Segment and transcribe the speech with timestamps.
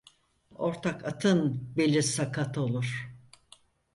[0.55, 3.07] Ortak atın beli sakat olur.